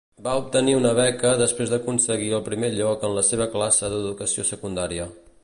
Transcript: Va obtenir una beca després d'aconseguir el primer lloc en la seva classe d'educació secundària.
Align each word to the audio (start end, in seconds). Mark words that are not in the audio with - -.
Va 0.27 0.31
obtenir 0.43 0.71
una 0.77 0.93
beca 0.99 1.33
després 1.41 1.73
d'aconseguir 1.73 2.31
el 2.39 2.43
primer 2.49 2.73
lloc 2.79 3.07
en 3.11 3.15
la 3.19 3.27
seva 3.29 3.49
classe 3.59 3.93
d'educació 3.93 4.49
secundària. 4.55 5.09